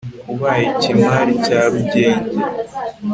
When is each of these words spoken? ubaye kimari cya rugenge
ubaye 0.33 0.67
kimari 0.81 1.33
cya 1.45 1.61
rugenge 1.71 2.37